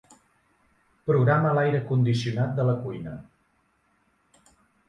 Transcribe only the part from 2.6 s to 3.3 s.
de la cuina.